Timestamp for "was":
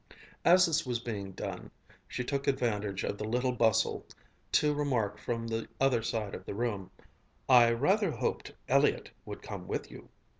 0.83-0.99